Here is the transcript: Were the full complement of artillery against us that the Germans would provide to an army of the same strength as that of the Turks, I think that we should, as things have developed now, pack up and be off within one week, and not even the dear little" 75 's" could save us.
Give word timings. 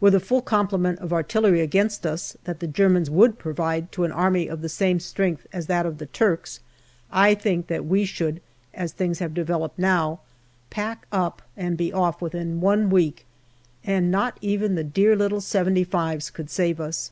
Were 0.00 0.12
the 0.12 0.20
full 0.20 0.42
complement 0.42 1.00
of 1.00 1.12
artillery 1.12 1.60
against 1.60 2.06
us 2.06 2.36
that 2.44 2.60
the 2.60 2.68
Germans 2.68 3.10
would 3.10 3.36
provide 3.36 3.90
to 3.90 4.04
an 4.04 4.12
army 4.12 4.46
of 4.46 4.60
the 4.60 4.68
same 4.68 5.00
strength 5.00 5.44
as 5.52 5.66
that 5.66 5.86
of 5.86 5.98
the 5.98 6.06
Turks, 6.06 6.60
I 7.10 7.34
think 7.34 7.66
that 7.66 7.84
we 7.84 8.04
should, 8.04 8.40
as 8.74 8.92
things 8.92 9.18
have 9.18 9.34
developed 9.34 9.80
now, 9.80 10.20
pack 10.70 11.08
up 11.10 11.42
and 11.56 11.76
be 11.76 11.92
off 11.92 12.22
within 12.22 12.60
one 12.60 12.90
week, 12.90 13.26
and 13.82 14.08
not 14.08 14.38
even 14.40 14.76
the 14.76 14.84
dear 14.84 15.16
little" 15.16 15.40
75 15.40 16.22
's" 16.22 16.30
could 16.30 16.48
save 16.48 16.78
us. 16.80 17.10